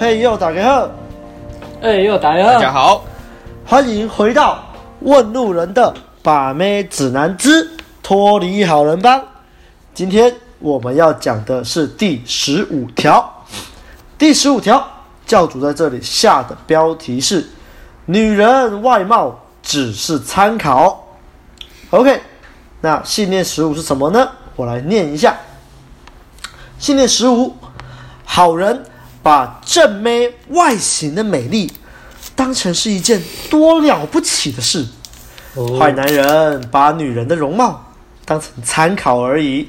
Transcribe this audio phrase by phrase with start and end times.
[0.00, 0.90] 嘿呦，大家好！
[1.82, 2.52] 哎呦，大家好！
[2.52, 3.04] 大家好，
[3.66, 4.62] 欢迎回到
[5.00, 7.68] 问路人的把妹指南之
[8.00, 9.20] 脱离好人帮。
[9.92, 13.44] 今天我们要讲的是第十五条。
[14.16, 14.88] 第十五条，
[15.26, 17.44] 教主在这里下的标题是：
[18.06, 21.08] 女人外貌只是参考。
[21.90, 22.22] OK，
[22.82, 24.28] 那信念十五是什么呢？
[24.54, 25.36] 我来念一下。
[26.78, 27.56] 信念十五，
[28.24, 28.84] 好人
[29.28, 31.70] 把正妹外形的美丽
[32.34, 34.86] 当成是一件多了不起的事，
[35.78, 37.92] 坏男人把女人的容貌
[38.24, 39.68] 当成参考而已。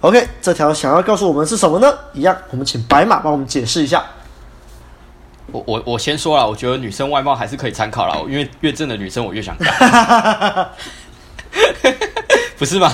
[0.00, 1.92] OK，这条想要告诉我们是什么呢？
[2.14, 4.02] 一样，我们请白马帮我们解释一下。
[5.52, 10.70] 我我我先说了，我觉得女生外貌还是可以参考了，因为越正的女生我越想干。
[12.56, 12.90] 不是吗？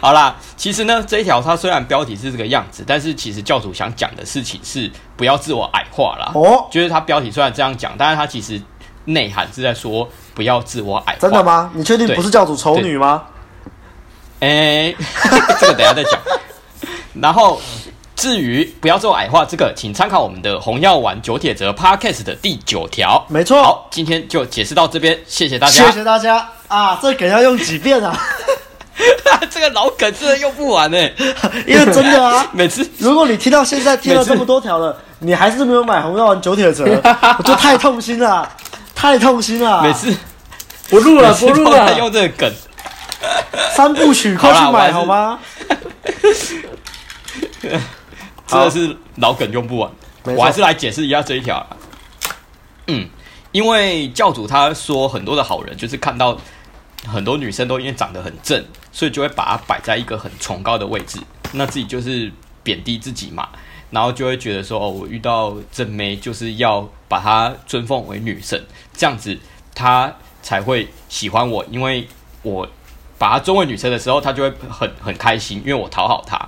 [0.02, 6.32] 好啦，其实呢，这一条它虽然标题是这个样子，但是其实教主想讲的事情是不要自我矮化啦。
[6.34, 8.60] 哦，就是它标题虽然这样讲，但是它其实
[9.04, 11.18] 内涵是在说不要自我矮化。
[11.20, 11.70] 真的吗？
[11.74, 13.24] 你确定不是教主丑女吗？
[14.40, 14.94] 哎，
[15.60, 16.18] 这个等一下再讲。
[17.12, 17.60] 然后
[18.16, 23.22] 至于不要自我矮化这个，请参考我们的红药丸九铁则 Podcast 的第九条。
[23.28, 23.62] 没错。
[23.62, 25.84] 好，今天就解释到这边，谢谢大家。
[25.84, 26.98] 谢谢大家啊！
[27.02, 28.18] 这梗要用几遍啊？
[29.50, 30.98] 这个老梗真的用不完呢，
[31.66, 36.84] 因为真的啊， 每次如果你听到现在听了这么多条了，你还是没有买红药丸九铁则，
[37.38, 38.48] 我就太痛心了，
[38.94, 39.82] 太痛心了。
[39.82, 40.14] 每次
[40.88, 42.52] 不录了，不录了，用这个梗，
[43.74, 45.38] 三部曲快去买好吗？
[48.46, 49.90] 真的是老梗用不完，
[50.36, 51.64] 我还是来解释一下这一条。
[52.88, 53.08] 嗯，
[53.52, 56.36] 因为教主他说很多的好人就是看到。
[57.06, 61.18] 很多女生都因为长得很正，所以就会把它摆在一个很崇高的位置，
[61.52, 62.30] 那自己就是
[62.62, 63.48] 贬低自己嘛，
[63.90, 69.38] 然后就会觉得说，哦，我遇到正妹就是要把她尊奉为女神，这样子
[69.74, 72.06] 她才会喜欢我，因为
[72.42, 72.68] 我
[73.18, 76.38] 把她尊为女神的时候，她就会很很开心，因为我讨好她，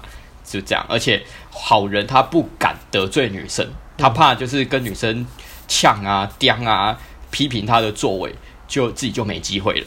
[0.45, 0.85] 就这样。
[0.89, 3.67] 而且好人他不敢得罪女生，
[3.97, 5.27] 他怕就是跟女生
[5.67, 6.99] 呛啊、刁啊、
[7.31, 8.35] 批评她的作为，
[8.69, 9.87] 就自己就没机会了。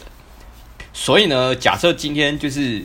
[0.98, 2.82] 所以呢，假设今天就是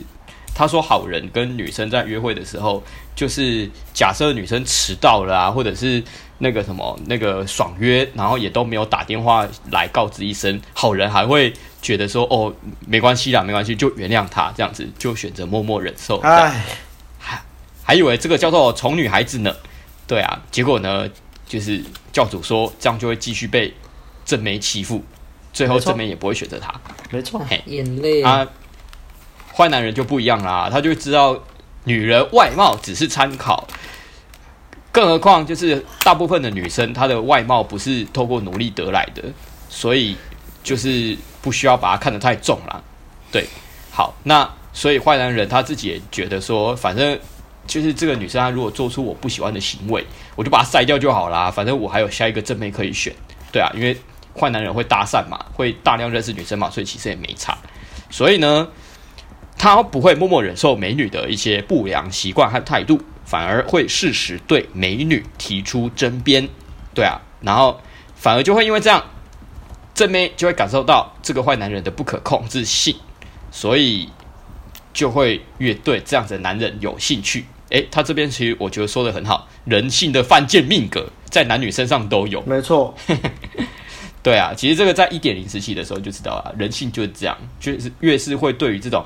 [0.54, 2.84] 他说好人跟女生在约会的时候，
[3.16, 6.04] 就是假设女生迟到了啊，或者是
[6.36, 11.50] 那个什么那个爽约，然后也都没有打电话来告知一声，好人还会
[11.80, 12.54] 觉得说哦，
[12.86, 16.18] 没关系啦，没关系，就原谅他这样子，就选择默默忍受。
[16.18, 16.62] 哎，
[17.18, 17.42] 还
[17.82, 19.56] 还以为这个叫做宠女孩子呢，
[20.06, 21.08] 对啊，结果呢，
[21.46, 23.72] 就是教主说这样就会继续被
[24.26, 25.02] 正妹欺负。
[25.54, 26.72] 最后正妹也不会选择他，
[27.12, 28.48] 没错，眼泪啊，
[29.54, 31.38] 坏男人就不一样啦，他就知道
[31.84, 33.68] 女人外貌只是参考，
[34.90, 39.22] 更何况就是大部分的女生她的外貌不是透过努力得来的，
[39.68, 40.16] 所以
[40.64, 42.82] 就是不需要把她看得太重啦。
[43.30, 43.46] 对，
[43.90, 47.20] 好，那所以坏男人他自己也觉得说，反正
[47.66, 50.02] 就是这个女生她如果做出我不喜欢的行为，
[50.34, 53.14] 我就把她筛掉就好啦，反正我还有下一个正妹可以选，
[53.52, 53.94] 对啊，因为。
[54.38, 57.56] 坏男人会搭讪嘛，会大量认识女生嘛，所以其实也没差。
[58.10, 58.68] 所以呢，
[59.56, 66.48] 他不会默默忍受美女的一些不良习惯和态度，反而会适时对美女提出争辩。
[66.94, 67.80] 对啊，然后
[68.14, 69.02] 反而就会因为这样，
[69.94, 72.96] 正妹就会感受到这个坏男人的不可控制性，
[73.50, 74.08] 所以
[74.92, 77.46] 就会越对这样子的男人有兴趣。
[77.70, 82.42] 诶，他这边其实我觉得说的很好，人性的犯贱命格在男女身上都有。
[82.42, 82.94] 没错。
[84.22, 89.04] 对啊，其实这个在一点零时期的时候就知道了，人性就是这样，就是越是会对于这种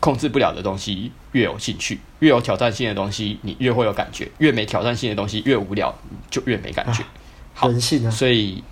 [0.00, 5.96] 控制不了的东西越有兴趣，越有挑战性的东西你越会有感觉，越没挑战性的东西越无聊
[6.28, 7.02] 就越没感觉。
[7.02, 7.08] 啊、
[7.54, 8.64] 好，人性啊，所以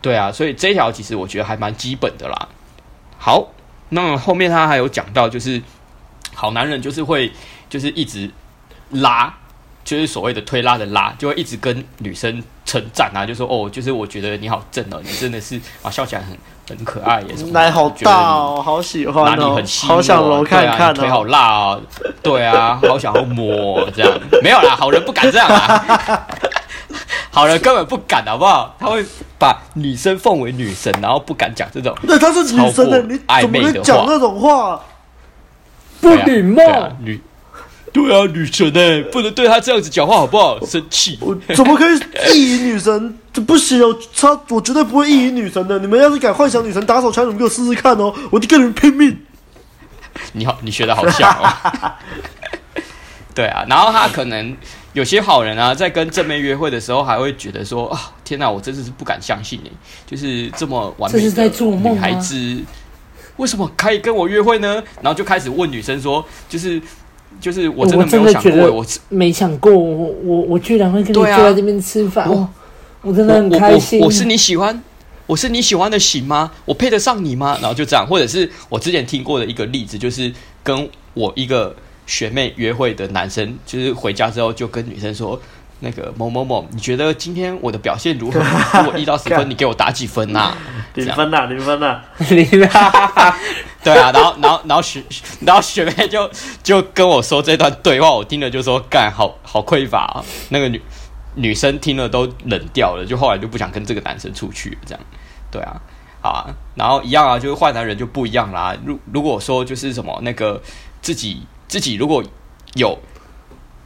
[0.00, 2.48] 对啊，所以这一条其实我觉得还蛮基本的啦。
[3.18, 3.52] 好，
[3.88, 5.60] 那后面他还有讲到，就是
[6.34, 7.32] 好男人就是会
[7.68, 8.30] 就是一直
[8.90, 9.34] 拉。
[9.84, 16.36] 就是所谓的推拉的拉，就会一直跟女生称赞啊，就说哦，就是我觉得你好正哦，你真的是啊，笑起来很
[16.76, 21.80] 很可爱耶，奶好大哦，好喜欢哦，哪里很细，好想揉看看，腿好辣哦，
[22.22, 26.26] 对啊，好想要摸这样，没有啦，好人不敢这样啊，
[27.30, 28.74] 好人根本不敢，好不好？
[28.78, 29.04] 他会
[29.38, 34.80] 把女生奉为女神，然后不敢讲这种，那他是女神的，你怎么会讲那种话？
[36.00, 36.62] 不礼貌，
[37.00, 37.20] 女。
[37.96, 40.60] 对啊，女神哎，不能对她这样子讲话，好不好？
[40.66, 41.18] 生气！
[41.22, 41.98] 我怎么可以
[42.38, 43.18] 意淫女神？
[43.32, 45.78] 这不行哦，她我绝对不会意淫女神的。
[45.78, 48.12] 你们要是敢幻想女神打手枪，你们给我试试看哦！
[48.30, 49.18] 我就跟你们拼命。
[50.32, 51.92] 你好，你学的好像哦。
[53.34, 54.54] 对啊，然后他可能
[54.92, 59.72] 有些好人啊，在跟正妹约会的时候，还会觉得说啊，天哪，我真的是不敢相信你，
[60.06, 62.62] 就是这么完美的女孩子，
[63.36, 64.82] 为什么可以跟我约会呢？
[65.02, 66.80] 然后就开始问女生说，就是
[67.40, 72.48] 就是我真的没有想过，我没想过，我我我居然会跟你坐在这边吃饭，我
[73.02, 74.00] 我真的很开心。
[74.00, 74.82] 我是你喜欢，
[75.26, 76.50] 我是你喜欢的型吗？
[76.64, 77.58] 我配得上你吗？
[77.60, 81.74] 然后就这样，或者是我之前听过的一个例子，就是跟我一个。
[82.08, 85.36] 学妹约会的男生，就是回家之后就跟女生说
[85.82, 88.38] ：“那个某某某，你觉得今天我的表现如何？
[88.84, 90.54] 如果一到十分，你给我打几分 呐？
[90.94, 91.98] 零分呐，零分呐，
[92.30, 92.70] 零分。
[93.84, 95.02] 对啊，然后然后然后学
[95.40, 96.30] 然后学妹就
[96.62, 100.24] 就跟我说这段对话，我听了就说：干，好好匮乏啊！
[100.48, 100.82] 那个女
[101.34, 105.00] 女生听了都冷掉了，就后来就不想跟这个男生出去，这样。
[105.50, 105.80] 对啊，
[106.20, 108.76] 好啊，然后一样啊，就是坏男人就不一样啦。
[108.84, 110.62] 如如果说就是什么那个
[111.00, 111.42] 自己。
[111.68, 112.22] 自己如果
[112.74, 112.96] 有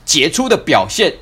[0.04, 1.14] 杰出的表现，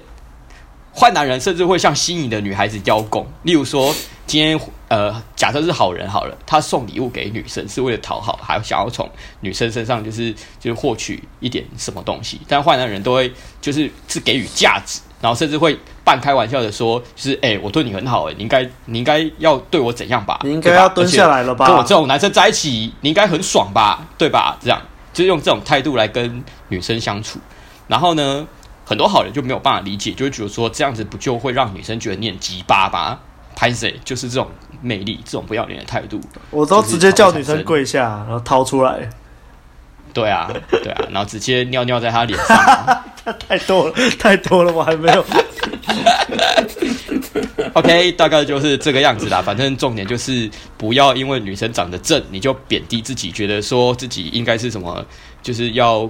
[0.92, 3.24] 坏男人甚至会向心仪的女孩子邀功。
[3.44, 3.94] 例如说，
[4.26, 9.08] 今天呃，假设是好人好了，他送礼物给女生是为了讨好，还想要从
[9.40, 12.40] 女生身上就是就是获取一点什么东西。
[12.48, 20.40] 但坏男人都会就是是给予价值，然后甚至会半开玩笑的说，就是哎、欸，我对你很好，哎，你应该你应该要对我怎样吧？
[20.42, 21.66] 你应该要蹲下来了吧？
[21.66, 24.06] 跟我这种男生在一起，你应该很爽吧？
[24.16, 24.58] 对吧？
[24.60, 24.80] 这样。
[25.10, 27.40] 就用这种态度来跟女生相处，
[27.88, 28.46] 然后呢，
[28.84, 33.18] 很多好人就没有办法理解，就会觉得说这样子不就会让女生觉得你很鸡巴吧？
[33.58, 34.48] 拍谁就是这种
[34.80, 36.20] 魅力，这种不要脸的态度，
[36.52, 39.10] 我都直接叫女生跪下，然后掏出来。
[40.14, 43.04] 对啊，对啊，然后直接尿尿在她脸上。
[43.48, 45.24] 太多了，太多了，我还没有。
[47.74, 49.42] OK，大概就是这个样子啦。
[49.42, 55.04] 反正重点就是不要因为女生长得正，你就贬低自己，觉得说自己应该是什么，
[55.42, 56.08] 就是要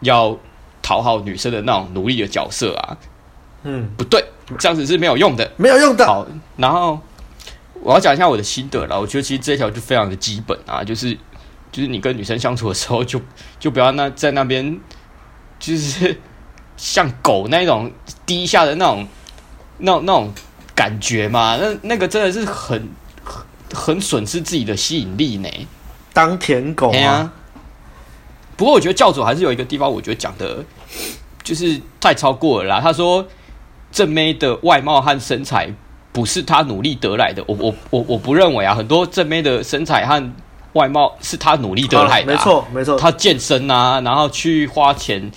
[0.00, 0.36] 要
[0.82, 2.96] 讨好女生的那种奴隶的角色啊。
[3.64, 4.22] 嗯，不对，
[4.58, 6.06] 这样子是没有用的，没有用的。
[6.06, 6.26] 好，
[6.56, 7.00] 然后
[7.82, 9.00] 我要讲一下我的心得了。
[9.00, 11.12] 我觉得其实这一条就非常的基本啊，就是
[11.72, 13.24] 就是你跟女生相处的时候 就，就
[13.60, 14.80] 就不要那在那边
[15.58, 16.20] 就是
[16.76, 17.90] 像狗那种
[18.24, 19.06] 低下的那种。
[19.78, 20.32] 那那种
[20.74, 22.88] 感觉嘛，那那个真的是很
[23.22, 23.44] 很
[23.74, 25.48] 很损失自己的吸引力呢。
[26.14, 27.30] 当舔狗啊！
[28.56, 30.64] 不过我觉得教主还是有一个地方，我觉得讲的，
[31.42, 32.80] 就是太超过了啦。
[32.80, 33.28] 他说
[33.96, 35.72] 正妹的外貌和身材
[36.12, 38.74] 不是她努力得来的，我我我我不认为啊。
[38.74, 40.32] 很多正妹的身材和
[40.74, 42.98] 外貌是她努力得来的啊，没错没错。
[42.98, 45.30] 她健身啊，然后去花钱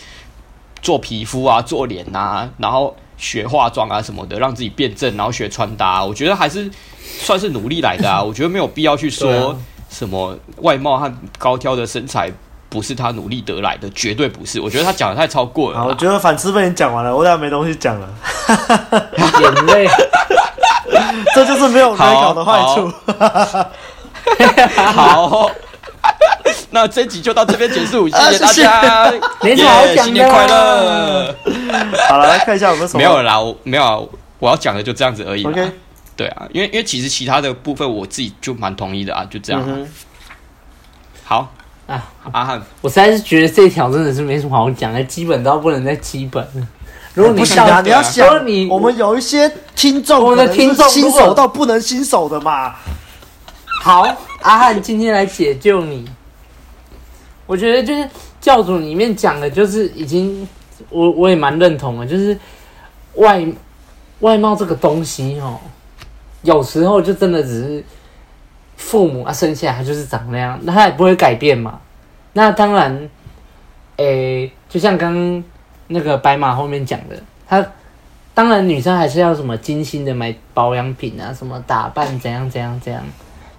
[0.82, 2.94] 做皮肤啊，做脸啊，然后。
[3.22, 6.72] 学化妆啊什么的，让自己变正，然后学穿搭，我觉得还是
[7.04, 8.24] 算是努力来的啊。
[8.24, 9.54] 我觉得没有必要去说
[9.90, 12.32] 什么外貌和高挑的身材
[12.70, 14.62] 不是他努力得来的，绝对不是。
[14.62, 15.86] 我觉得他讲的太超过了。
[15.86, 18.08] 我觉得反思被你讲完了，我俩没东西讲了。
[19.42, 19.88] 眼泪，
[21.36, 22.92] 这就是没有改稿的坏处。
[24.75, 25.50] 好。
[26.72, 29.12] 那这集就到这边结束， 谢谢大家，
[29.42, 31.36] 没什么好新年快乐。
[32.07, 33.98] 好了，来看一下我们什么没有了啦，我没有啊，
[34.38, 35.44] 我要讲的就这样子而已。
[35.46, 35.72] OK，
[36.16, 39.63] 对啊，因为因为其实其他的部分我自己就蛮同意的啊，就这样。
[39.66, 39.88] 嗯、
[41.24, 41.51] 好
[41.88, 46.48] 啊，阿汉，我实在是觉得这条真的是没什么好讲的，基本到不能再基本。
[47.20, 52.74] 如果你想、你要想你，我们有一些听众，我们的听众新手到不能新手的嘛。
[53.82, 54.08] 好，
[54.42, 56.10] 阿汉今天来解救你。
[57.46, 58.10] 我觉得就是
[58.40, 60.48] 教主里面讲的，就是已经
[60.90, 62.40] 我我也蛮认同的，就是
[63.16, 63.46] 外
[64.22, 65.60] 外貌这个东西哦，
[66.44, 67.84] 有时候就真的只是
[68.78, 71.82] 父母啊生下来就是长那样，那他也不会改变嘛。
[72.32, 73.10] 那当然，
[73.98, 74.06] 诶、
[74.44, 75.44] 欸，就像刚刚
[75.89, 77.15] 那个白马后面讲的，
[77.46, 77.63] 他
[78.34, 83.03] 当然女生还是要什么精心的买保养品啊，什么打扮怎样怎样怎样，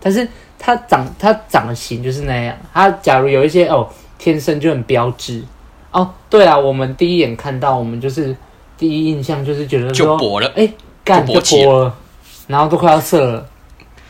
[0.01, 0.27] 但是。
[0.63, 2.55] 她长她长的型就是那样。
[2.75, 5.43] 她假如有一些哦，天生就很标致
[5.91, 6.07] 哦。
[6.29, 8.37] 对啊，我们第一眼看到，我们就是
[8.77, 11.95] 第一印象就是觉得说，就薄了，哎、欸，干就薄了，
[12.47, 13.47] 然后都快要射了。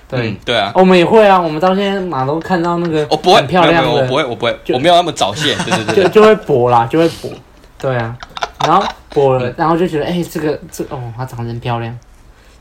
[0.09, 1.41] 对、嗯、对啊，我们也会啊。
[1.41, 5.55] 我们到现在马都看到那个，我不会很漂亮的，我不会，我不会，我没有那么早泄。
[5.65, 7.29] 对对对，就就会薄啦，就会薄。
[7.81, 8.17] 对啊，
[8.67, 11.99] 然后薄了，然后就觉得，哎、欸，这个这哦，她长得真漂亮。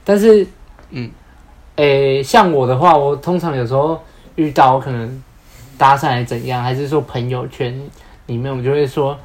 [0.03, 0.47] 但是，
[0.91, 1.11] 嗯。
[1.75, 3.97] 诶、欸，像我的话，我通常有时候
[4.35, 5.23] 遇到可能
[5.77, 7.73] 搭讪怎样，还是说朋友圈
[8.25, 9.17] 里面，我就会说，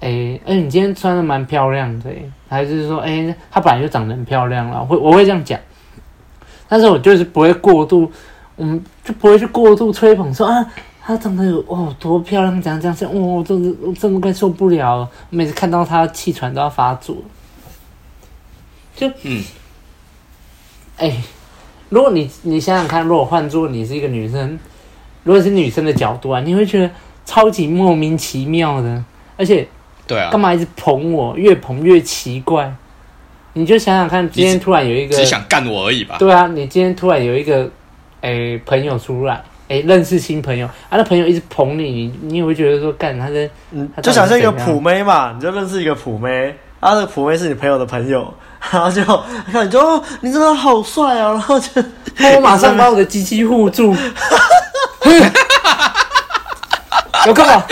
[0.00, 2.10] 诶、欸，哎、欸，你今天穿的蛮漂亮的，
[2.50, 5.58] 还是说，哎、欸，她本来就长得很漂亮了，会我会这样讲，
[6.68, 8.12] 但是我就是不会过度，
[8.56, 10.66] 我们就不会去过度吹捧说啊，
[11.10, 17.16] 她长得有哦多漂亮，这样这样这样，哦，我真的我真的快受不了了，每次看到她气喘都要发作。
[18.94, 19.42] 就嗯，
[20.98, 21.22] 哎、欸，
[21.88, 24.58] 如果你你想想看，如果换做你是一个女生，
[25.24, 26.90] 如果是女生的角度啊，你会觉得
[27.24, 29.04] 超级莫名其妙的，
[29.36, 29.66] 而且
[30.06, 32.72] 对啊，干嘛一直捧我，越捧越奇怪。
[33.54, 36.16] 你就想想看，今天突然有一个只想干我而已吧？
[36.18, 37.64] 对啊，你今天突然有一个
[38.20, 46.48] 哎、欸、朋友出来，哎、欸、认识新朋友，啊那朋友一直捧你，你你也会觉得说干他的，嗯，就想像一个普妹嘛，你就认识一个普妹，
[46.80, 48.34] 啊那个普妹是你朋友的朋友。
[48.70, 49.02] 然后就
[49.50, 51.30] 看你就哦，你真的好帅啊！
[51.30, 51.82] 然后就
[52.36, 53.96] 我马上把我的机器护住，
[57.26, 57.64] 有干嘛？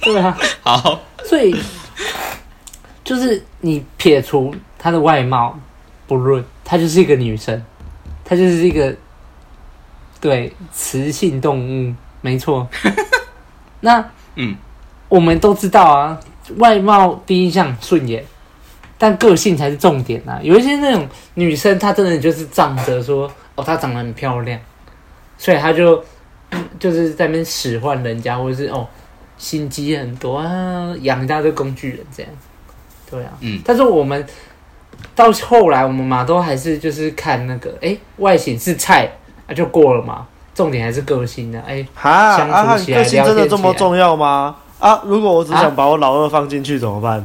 [0.00, 1.56] 对啊，好，所以
[3.02, 5.58] 就是你撇除她的外貌
[6.06, 7.60] 不论，她就是一个女生，
[8.24, 8.94] 她就是一个
[10.20, 12.68] 对雌性动物，没错。
[13.80, 14.04] 那
[14.36, 14.56] 嗯，
[15.08, 16.18] 我们都知道啊。
[16.58, 18.22] 外貌第一印象顺眼，
[18.98, 20.40] 但个性才是重点呐、啊。
[20.42, 24.60] 有一些那种女生，她真的就是仗着说哦，她长得很漂亮，
[25.38, 26.04] 所以她就
[26.78, 28.86] 就是在那边使唤人家，或者是哦
[29.38, 32.30] 心机很多啊，养一大堆工具人这样。
[33.10, 33.62] 对啊，嗯。
[33.64, 34.22] 但是我们
[35.14, 39.10] 到后来，我们嘛都还是就是看那个，哎、欸，外形是菜
[39.46, 41.64] 啊就过了嘛，重点还是个性的、啊。
[41.66, 44.56] 哎、欸，哈，相处起来、啊、个性真的这么重要吗？
[44.80, 45.00] 啊！
[45.04, 47.18] 如果我只想把我老二放进去怎么办？
[47.18, 47.24] 啊？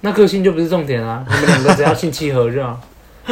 [0.00, 1.22] 那个性就不是重点啊！
[1.28, 2.78] 你们两个只要性契合就好。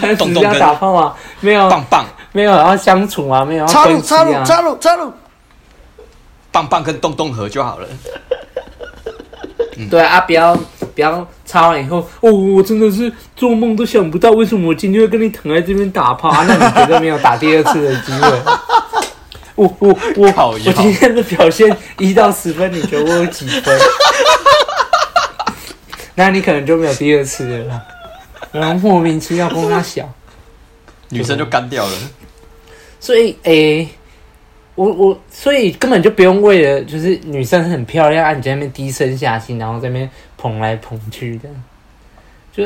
[0.00, 1.14] 开始要打炮吗？
[1.40, 5.12] 没有，棒棒没有要相处啊，没有要插入插入插入插入，
[6.50, 7.88] 棒棒跟洞洞合就好了。
[9.82, 10.54] 嗯、对啊，不要
[10.94, 16.44] 不要擦完以后，哦，我真的是做梦都想不到，为什么我今天会跟你躺在这边打炮啊？
[16.46, 18.42] 那你绝对没有打第二次的机会。
[19.54, 23.78] 我我我我今天的表现一到十分，你觉得我有几分？
[26.14, 27.82] 那你可能就没有第二次了。
[28.50, 30.10] 然后莫名其妙跟他小，
[31.10, 31.92] 女生就干掉了。
[32.98, 33.88] 所以，诶、欸，
[34.74, 41.48] 我我所以根本就不用为了就是女生很漂亮，啊，你在那边低声下气，然后在那边捧来捧去的，
[42.52, 42.64] 就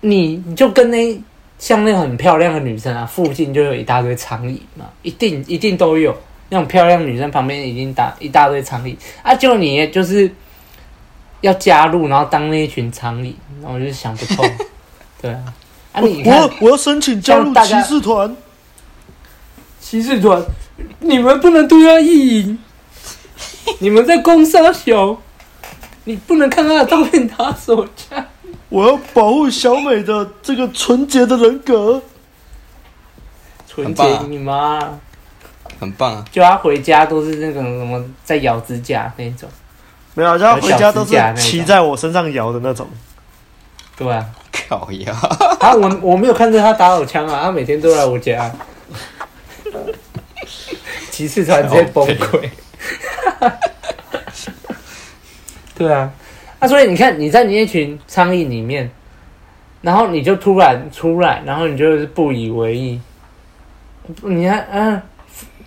[0.00, 1.20] 你你就跟那。
[1.56, 6.14] 像那种很漂亮的女生啊，附近就有一大堆苍蝇嘛，一定一定都有
[6.50, 10.30] 那种漂亮女生旁边已经打一大堆苍蝇啊，就你就是
[11.42, 13.32] 要加入，然后当那一群苍蝇，
[13.62, 14.50] 然后我就想不通，
[15.22, 15.54] 对啊，
[15.92, 18.36] 啊你我我要申请加入骑士团，
[19.80, 20.44] 骑士团，
[21.00, 22.58] 你们不能对他意淫，
[23.78, 25.16] 你们在攻杀小，
[26.04, 28.24] 你不能看他的照片打手枪。
[28.68, 32.02] 我要保护小美的这个纯洁的人格。
[33.68, 34.80] 纯洁你妈！
[35.80, 36.24] 很棒啊！
[36.30, 39.48] 就他回家都是那种什么在咬指甲那种。
[40.14, 42.88] 没有，就他回家都是骑在我身上摇的那种。
[43.96, 44.24] 对啊，
[44.68, 45.12] 靠呀！
[45.60, 48.50] 啊，我我没有看着他打手枪啊，他每天都来我家。
[51.14, 52.50] 骑士团直接崩溃。
[55.78, 56.12] 对啊。
[56.58, 58.90] 那、啊、所以你看，你在你那群苍蝇里面，
[59.80, 63.00] 然后你就突然出来，然后你就是不以为意。
[64.22, 65.00] 你看，啊，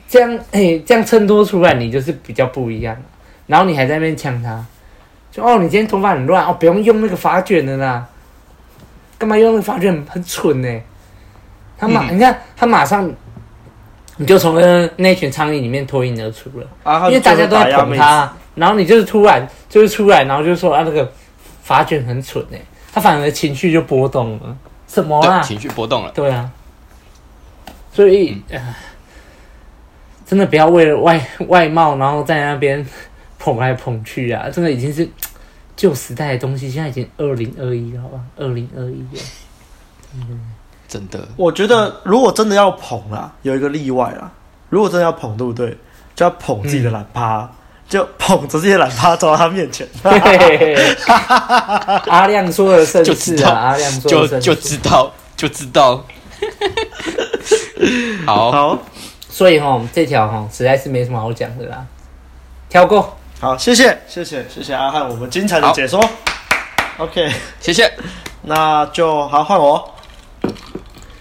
[0.10, 2.98] 这样，哎、欸，这样衬托出来，你就是比较不一样。
[3.46, 4.66] 然后你还在那边呛他，
[5.32, 8.06] 就哦，你今天头发很乱哦，不用用那个发卷的啦，
[9.18, 10.06] 干嘛用那个发卷？
[10.10, 10.82] 很蠢呢。
[11.78, 13.10] 他马，嗯、你看他马上，
[14.18, 18.32] 你就从那那群苍蝇里面脱颖而出了，啊、因为大家都在捧他。
[18.56, 21.12] 然后你就是突然就是出来，然后就说啊，那个
[21.62, 22.60] 法卷很蠢哎，
[22.92, 24.58] 他反而情绪就波动了，
[24.88, 25.42] 什么啊？
[25.42, 26.12] 情绪波动了。
[26.16, 26.50] 对啊，
[27.94, 28.76] 所以、嗯呃、
[30.26, 32.84] 真的不要为了外外貌，然后在那边
[33.38, 34.50] 捧来捧去啊！
[34.50, 35.08] 真的已经是
[35.76, 38.20] 旧时代的东西，现在已经二零二一了，好吧？
[38.38, 39.22] 二零二一了，
[40.16, 40.54] 嗯，
[40.88, 41.20] 真的。
[41.36, 44.32] 我觉得如果真的要捧啦，有一个例外啦。
[44.70, 45.78] 如果真的要捧，对不对？
[46.16, 47.40] 就要捧自己的懒趴。
[47.42, 47.50] 嗯
[47.88, 49.88] 就捧着这些懒趴走到他面前，
[52.08, 56.04] 阿亮说的甚是啊，阿亮说的就就知道就知道，
[58.28, 58.78] 好好，
[59.30, 61.86] 所以哈这条哈实在是没什么好讲的啦，
[62.68, 63.16] 跳过。
[63.40, 65.98] 好，谢谢谢谢谢谢阿汉，我们精彩的解说。
[66.98, 67.90] OK，谢谢，
[68.42, 69.97] 那就好换我。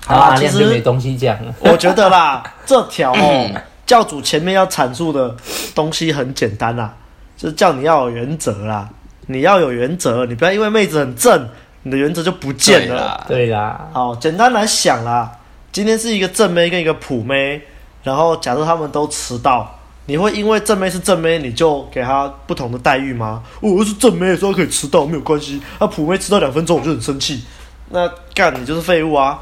[0.06, 1.54] 好，啦，其实没东西讲了。
[1.58, 3.50] 我觉得啦， 这条哦。
[3.84, 5.36] 教主前面要阐述的
[5.74, 6.92] 东西很简单啦，
[7.36, 8.88] 就是叫你要有原则啦。
[9.26, 11.48] 你要有原则，你不要因为妹子很正，
[11.82, 13.24] 你的原则就不见了。
[13.28, 15.30] 对啦，好，简单来想啦，
[15.72, 17.60] 今天是一个正妹跟一个普妹，
[18.02, 23.42] 然后假设他们都迟到，你会因为正妹是正妹，你就给她不同的待遇吗？
[23.60, 25.60] 我是正妹，所以可以迟到没有关系。
[25.78, 27.44] 那普妹迟到两分钟，我就很生气。
[27.90, 29.38] 那干你就是废物啊！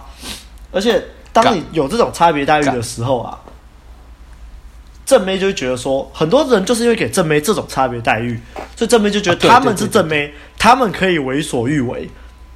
[0.75, 1.03] 而且
[1.33, 3.39] 当你有这种差别待遇的时候啊，
[5.07, 8.41] 正妹就会觉得说，很多人就是因为给正妹这种差别待遇，
[8.77, 12.11] 所以正妹就觉得他们是正妹，他们可以为所欲为。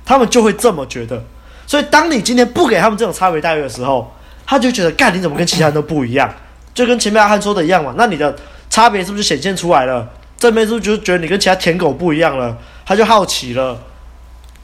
[0.04, 1.22] 他们就会这么觉得，
[1.66, 4.10] 所以当你今天不给他们这种差别待遇的时候，
[4.46, 6.34] 他就觉得干你怎么跟其他人都不一样，
[6.72, 7.92] 就跟前面阿汉说的一样嘛。
[7.94, 8.34] 那你的
[8.70, 10.08] 差别是不是就显现出来了？
[10.38, 12.56] 正妹是不是就觉得你跟其他舔狗不一样了？
[12.87, 13.78] 他就好奇了，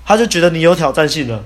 [0.06, 1.44] 他就觉得你有挑战性了。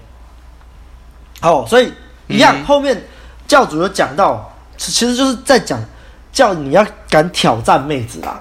[1.40, 1.92] 好，所以
[2.26, 3.00] 一样，后面
[3.46, 5.80] 教主有讲到，其实就是在讲
[6.32, 8.40] 叫你要敢挑战妹子啦。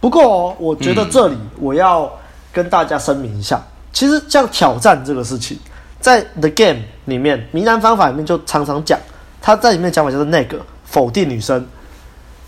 [0.00, 2.10] 不过哦，我觉得这里我要
[2.52, 3.60] 跟大家声明一下。
[3.92, 5.58] 其实像挑战这个事情，
[6.00, 8.98] 在 The Game 里面，迷男方法里面就常常讲，
[9.40, 11.66] 他在里面讲法就是那个否定女生，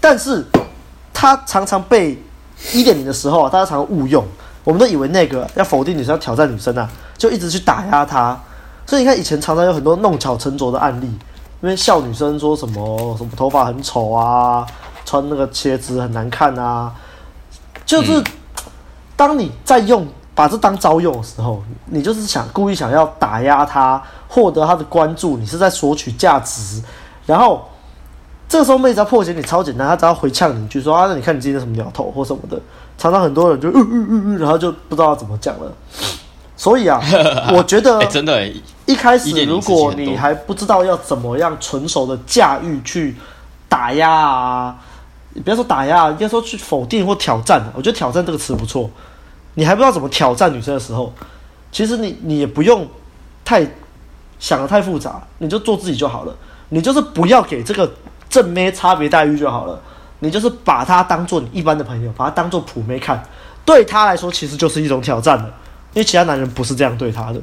[0.01, 0.45] 但是
[1.13, 2.23] 他常常被
[2.73, 4.25] 一点零的时候啊，大家常常误用，
[4.65, 6.89] 我们都以为那个要否定女生、要挑战女生啊，
[7.19, 8.39] 就一直去打压她。
[8.87, 11.07] 所以你看以前常常有很多弄巧成拙的案例，
[11.61, 14.67] 因为笑女生说什么什么头发很丑啊，
[15.05, 16.93] 穿那个鞋子很难看啊，
[17.85, 18.23] 就是
[19.17, 20.07] 当你在用。
[20.35, 26.83] 把这当招用的时候，你就是想故意想要打压她，获得她的关注，你是在索取价值。
[27.27, 27.69] 然后
[28.49, 32.59] 这个时候妹子要破解你超简单，她只要回呛你一句说啊，那你看你今天什么鸟头或什么的。
[32.97, 35.71] 常常很多人就嗯嗯嗯嗯，然后就不知道怎么讲了。
[36.63, 37.03] 所以啊，
[37.53, 38.49] 我觉得真的，
[38.87, 43.17] 一开始如果你还不知道要怎么样纯熟的驾驭去
[43.69, 44.77] 打压啊，
[45.31, 47.61] 你不要说打压，应该说去否定或挑战。
[47.75, 48.89] 我觉得挑战这个词不错。
[49.55, 51.13] 你还不知道怎么挑战女生的时候，
[51.73, 52.87] 其实你你也不用
[53.45, 53.67] 太
[54.39, 56.33] 想的太复杂，你就做自己就好了。
[56.69, 57.93] 你就是不要给这个
[58.31, 59.77] 正妹差别待遇就好了。
[60.21, 63.21] 你就是把她当做你一般的朋友，把她当做普妹看，
[63.65, 65.53] 对她来说其实就是一种挑战了。
[65.95, 67.41] 因为其他男人不是这样对他的。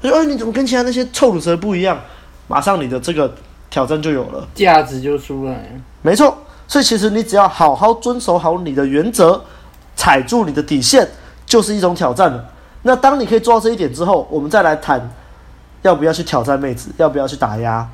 [0.00, 1.98] 他说：“哎，你怎么跟其他那些臭卤蛇不一样？”
[2.46, 3.34] 马上你的这个
[3.70, 5.68] 挑战就有了，价值就出来了。
[6.02, 9.42] 没错，所以其实你只要好好遵守好你的原则，
[9.96, 11.08] 踩住你的底线。
[11.48, 12.44] 就是一种挑战了。
[12.82, 15.10] 那当你可以做到这一点之后，我们再来谈
[15.80, 17.88] 要不要去挑战妹子，要不要去打压，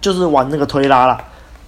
[0.00, 1.22] 就是玩那个推拉啦。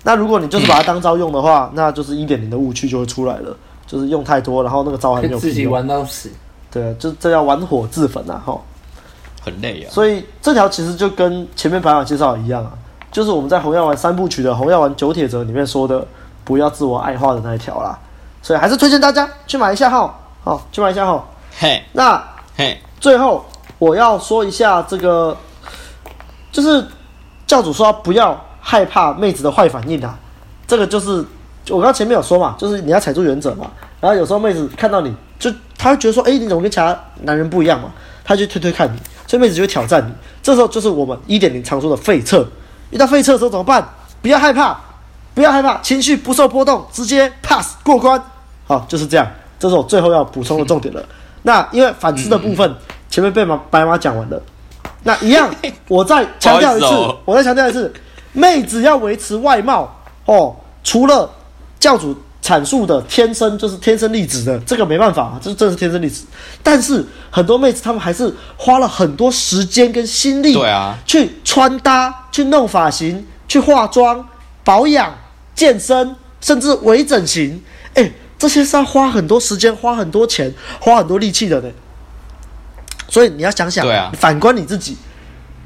[0.05, 3.55] 那如果你就是把它当招用的话，那就是一点零的误区就会出来了，
[3.87, 5.38] 就是用太多，然后那个招还没有。
[5.38, 6.31] 自己玩到死。
[6.70, 8.42] 对啊，就这叫玩火自焚啊！
[8.44, 8.59] 哈，
[9.44, 9.90] 很累啊。
[9.90, 12.72] 所以这条其实就跟前面排行介绍一样啊，
[13.11, 16.07] 就是我们在红药丸三部曲的红药丸九铁则里面说的，
[16.44, 17.98] 不要自我爱化的那一条啦。
[18.42, 20.14] 所以还是推荐大家去买一下哈。
[20.44, 21.24] 好，去买一下哈。
[21.59, 22.22] 嘿，那
[22.57, 23.44] 嘿，最后
[23.78, 25.37] 我要说一下这个，
[26.52, 26.87] 就是
[27.46, 30.18] 教主说不要害怕妹子的坏反应啊。
[30.66, 31.24] 这个就是
[31.70, 33.70] 我刚前面有说嘛，就是你要踩住原则嘛。
[34.00, 37.92] 然后有时候妹子看到你就，他会觉得说，哎，你怎么跟其他男人不一样嘛？
[38.24, 40.12] 他就推推看你，所以妹子就会挑战你。
[40.42, 42.46] 这时候就是我们一点零常说的废撤。
[42.90, 43.87] 遇到废撤的时候怎么办？
[44.20, 44.79] 不要害怕，
[45.35, 48.22] 不要害怕，情绪不受波动，直接 pass 过关。
[48.66, 49.27] 好，就是这样。
[49.59, 51.05] 这是我最后要补充的重点了。
[51.42, 52.74] 那因为反思的部分
[53.09, 54.42] 前面被马白马讲完了，
[55.05, 55.48] 那一样，
[55.88, 56.87] 我再强调一次，
[57.24, 57.92] 我再强调一次，
[58.33, 59.96] 妹子要维持外貌
[60.27, 61.31] 哦，除了
[61.81, 62.16] 教主
[62.48, 66.22] 阐述的天生就是天生丽质的，这个没办法，这这是天生丽质。
[66.62, 74.26] 但是很多妹子她们还是花了很多时间跟心力，对啊，去穿搭、去弄发型、去化妆、
[74.64, 75.14] 保养、
[75.54, 78.11] 健身，甚至微整形，哎。
[78.40, 81.68] 这些是要花很多时间、花很多钱、花很多力气的呢。
[83.08, 84.96] 所以你要想想，对啊，反观你自己，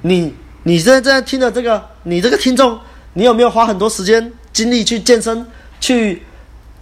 [0.00, 2.80] 你你现在正在听的这个，你这个听众，
[3.12, 5.46] 你有没有花很多时间、精力去健身、
[5.80, 6.22] 去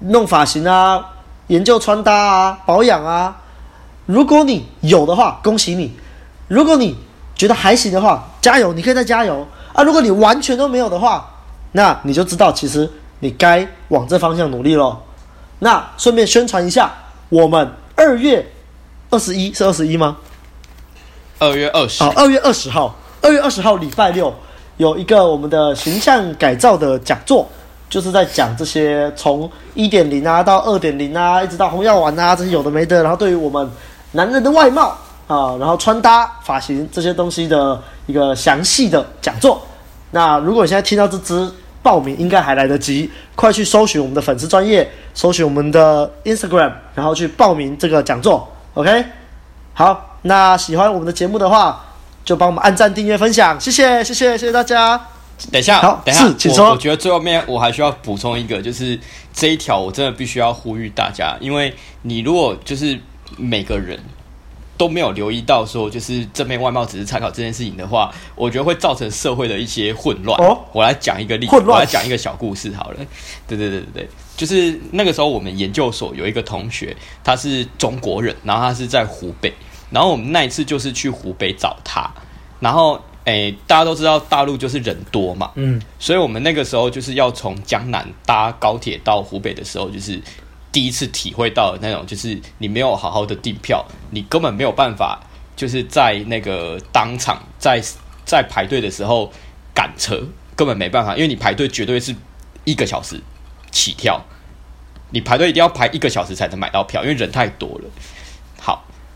[0.01, 1.05] 弄发型啊、
[1.47, 3.37] 研究穿搭啊、保养啊？
[4.07, 5.89] 如果你有的话，恭喜你；
[6.49, 6.97] 如果你
[7.35, 9.85] 觉得还行的话，加油，你可以再加油啊！
[9.85, 11.31] 如果你完全都没有的话，
[11.73, 14.99] 那你就知道，其实你该往这方向努力喽。
[15.61, 16.93] 那顺便宣传一下，
[17.29, 18.51] 我们二月
[19.11, 20.17] 二十一是二十一吗？
[21.39, 22.03] 二月二十。
[22.03, 24.35] 好，二月二十号，二月二十号礼拜六
[24.79, 27.49] 有一个我们的形象改造的讲座，
[27.91, 33.69] 就是在讲这些从一点零啊到二点零啊，一直到红药丸啊这些有的没的，然后对于我们
[34.13, 39.61] 男人的外貌啊，然后穿搭、发型这些东西的一个详细的讲座。
[40.13, 41.51] 那如果你现在听到这支，
[41.83, 48.47] 报名应该还来得及，快去搜寻我们的粉丝专业，搜寻我们的 Instagram，然后去报名这个讲座。
[48.75, 49.05] OK，
[49.75, 51.85] 好，那喜欢我们的节目的话，
[52.25, 55.01] 就帮我们按赞、订阅、分享，谢谢，谢谢，谢谢大家。
[55.51, 56.67] 等一下，好，等一下，请说。
[56.67, 58.99] 我，我觉得最后面我还需要补充一个，就是
[59.33, 62.99] 这一条我真的必须要呼吁大家，因为你如果就是
[63.39, 63.99] 每个人
[64.77, 70.39] 都没有留意到说，就是正面外貌只是参考这件事情的话，我觉得会造成社会的一些混乱。
[70.43, 72.97] 哦，我来讲一个例子，我来讲一个小故事好了。
[73.49, 79.53] 对对对对对，就是那个时候我们研究所有一个同学，他是中国人，然后他是在湖北，
[79.91, 82.11] 然后我们那一次就是去湖北找他，
[82.61, 83.01] 然后。
[83.25, 90.21] 哎，大家都知道大陆就是人多嘛，嗯，所以我们那个时候就是要从江南搭高铁到湖北的时候，就是
[90.73, 95.21] 第一次体会到的那种，就是你没有好好的订票，你根本没有办法，
[95.55, 97.83] 就是在那个当场在
[98.25, 99.31] 在排队的时候
[99.75, 100.23] 赶车，
[100.57, 102.15] 根本没办法，因为你排队绝对是
[102.65, 103.21] 一个小时
[103.71, 104.25] 起跳，
[105.11, 107.85] 你排队一定要排一个小时才能买到票，因为人太多了。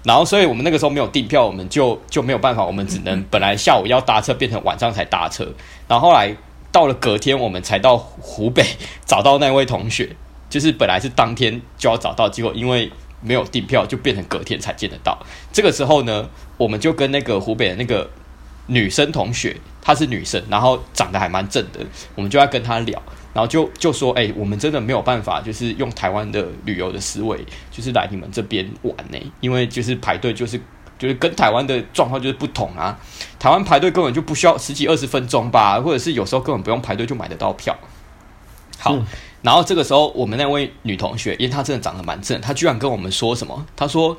[0.04, 5.52] 然后，所以我们那个时候没有订票，我们就就没有办法，我们只能 本来下午要搭车，变成晚上才搭车。
[5.88, 6.36] 然后后来
[6.70, 8.62] 到了隔天，我们才到湖北
[9.06, 10.14] 找到那位同学，
[10.50, 15.18] 就是本来是当天就要找到，结果因为没有订票，就变成隔天才见得到。
[15.50, 18.10] 这个时候呢，我们就跟那个湖北的那个
[18.66, 21.80] 女生同学，她是女生，然后长得还蛮正的，
[22.14, 23.02] 我们就要跟她聊。
[23.34, 30.56] 然后就就说，哎、欸，我们真的没有办法，就是用台湾的旅游的思维，就是来你们这边玩呢，因为就是排队，就是
[30.96, 32.96] 就是跟台湾的状况就是不同啊。
[33.38, 37.76] 台湾排队根本就不需要十几二十分钟吧，或者是有时候根本不用排队就买得到票。
[38.78, 39.04] 好，嗯、
[39.42, 43.66] 然后这个时候我们那位女同学，因为她真的长得蛮正，她居然跟我们说什么？
[43.74, 44.16] 她说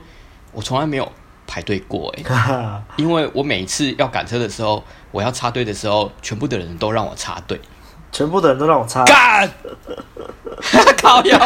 [0.51, 1.09] 我从来没有
[1.47, 7.57] 排队过，哎， 因为我每一次要赶车的时候，我要插队的时候，全部的人都让我插队。
[8.15, 9.51] 全部的人都让我插干，
[11.03, 11.37] 靠腰，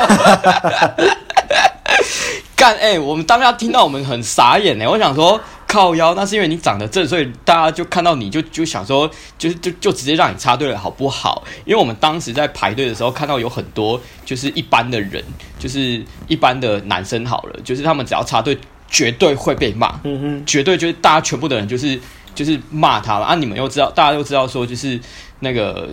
[2.56, 3.00] 干哎、欸！
[3.00, 4.88] 我们当下听到，我们很傻眼哎！
[4.88, 11.44] 我想说靠腰，那是因为你长得正，所以大家就看到你就就想说，就是就就直接让你插队了，好不好？
[11.66, 15.24] 因为我们当时在排队的时候，看到有很多就是一般的人，
[15.58, 18.56] 就是一般的男生好了，就是他们只要插队，
[18.88, 22.00] 绝对会被骂，嗯哼，绝对就是大家全部的人就是
[22.36, 23.34] 就是骂他了啊！
[23.34, 25.00] 你们又知道，大家又知道说就是
[25.40, 25.90] 那个。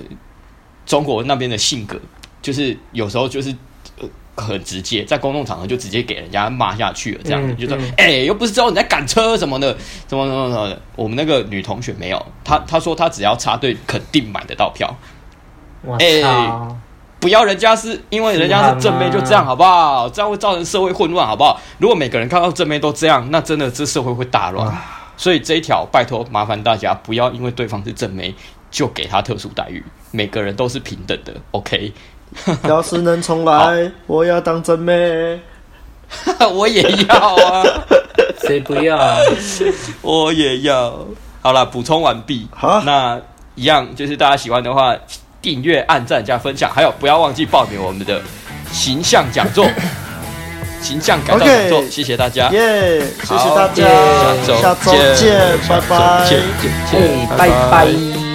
[0.87, 2.01] 中国那边的性格，
[2.41, 3.55] 就是有时候就是
[4.37, 9.77] 很直接，在公众场合就直接给人家骂下去了，这样子、嗯、就说：“哎、嗯欸，又不是知道你在赶车什么的，
[10.09, 14.97] 什么什么什么的。”我们那个女同学没有，她她说她只要插队，肯定买得到票。
[15.99, 16.23] 哎
[17.19, 20.09] 不要人家是因为人家是正妹就这样好不好？
[20.11, 21.59] 这样会造成社会混乱好不好？
[21.79, 24.69] 如果每个人看到正妹都这样，那真的这社会会大乱。
[24.69, 24.85] 啊、
[25.17, 28.33] 所以这一条拜托麻烦大家不要因为对方是正妹
[28.77, 29.83] 就给他特殊待遇。
[30.11, 31.91] 每个人都是平等的，OK。
[32.69, 35.41] 要是能重来，我要当真妹。
[36.53, 37.65] 我也要啊，
[38.47, 39.17] 谁不要啊？
[40.03, 41.07] 我也要。
[41.41, 42.47] 好了，补充完毕。
[42.55, 43.19] 好，那
[43.55, 44.95] 一样就是大家喜欢的话，
[45.41, 48.21] 订阅、按赞、加分享，还有不要忘记报名我们的
[48.71, 49.67] 形象讲座、
[50.83, 51.83] 形象改造讲座。
[51.83, 51.91] Okay.
[51.91, 53.01] 谢谢大家，耶！
[53.01, 55.89] 谢谢大家，好下周见，下周
[56.29, 56.43] 见，
[57.31, 58.26] 拜拜，拜拜。